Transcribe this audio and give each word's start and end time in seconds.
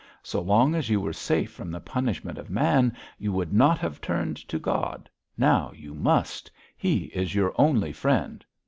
So 0.23 0.41
long 0.41 0.73
as 0.73 0.89
you 0.89 0.99
were 0.99 1.13
safe 1.13 1.51
from 1.51 1.69
the 1.69 1.79
punishment 1.79 2.39
of 2.39 2.49
man 2.49 2.97
you 3.19 3.31
would 3.33 3.53
not 3.53 3.77
have 3.77 4.01
turned 4.01 4.35
to 4.37 4.57
God. 4.57 5.07
Now 5.37 5.71
you 5.75 5.93
must. 5.93 6.49
He 6.75 7.11
is 7.13 7.35
your 7.35 7.53
only 7.55 7.93
friend.' 7.93 8.43